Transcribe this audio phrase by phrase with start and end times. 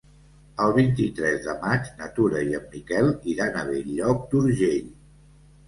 [0.63, 4.93] El vint-i-tres de maig na Tura i en Miquel iran a Bell-lloc d'Urgell.